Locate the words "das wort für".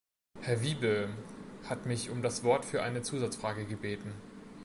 2.23-2.81